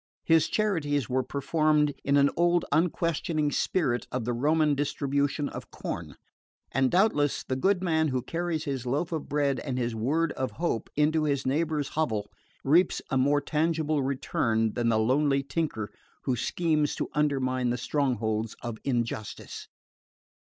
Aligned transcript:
His 0.23 0.47
charities 0.47 1.07
were 1.07 1.21
performed 1.21 1.93
in 2.03 2.15
the 2.15 2.33
old 2.35 2.65
unquestioning 2.71 3.51
spirit 3.51 4.07
of 4.11 4.25
the 4.25 4.33
Roman 4.33 4.73
distribution 4.73 5.47
of 5.47 5.69
corn; 5.69 6.15
and 6.71 6.89
doubtless 6.89 7.43
the 7.43 7.55
good 7.55 7.83
man 7.83 8.07
who 8.07 8.23
carries 8.23 8.63
his 8.63 8.87
loaf 8.87 9.11
of 9.11 9.29
bread 9.29 9.59
and 9.59 9.77
his 9.77 9.93
word 9.93 10.31
of 10.31 10.53
hope 10.53 10.89
into 10.95 11.25
his 11.25 11.45
neighbour's 11.45 11.89
hovel 11.89 12.31
reaps 12.63 13.03
a 13.11 13.17
more 13.19 13.41
tangible 13.41 14.01
return 14.01 14.73
than 14.73 14.89
the 14.89 14.97
lonely 14.97 15.43
thinker 15.43 15.91
who 16.23 16.35
schemes 16.35 16.95
to 16.95 17.07
undermine 17.13 17.69
the 17.69 17.77
strongholds 17.77 18.55
of 18.63 18.79
injustice. 18.83 19.67